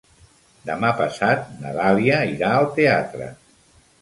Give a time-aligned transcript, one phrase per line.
[0.69, 3.31] Demà passat na Dàlia irà al teatre.